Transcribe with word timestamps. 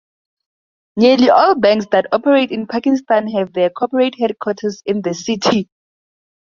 Nearly 0.95 1.29
all 1.29 1.53
banks 1.53 1.85
that 1.91 2.07
operate 2.11 2.49
in 2.49 2.65
Pakistan 2.65 3.27
have 3.27 3.53
their 3.53 3.69
corporate 3.69 4.15
headquarters 4.17 4.81
in 4.83 5.03
the 5.03 5.13
city. 5.13 5.69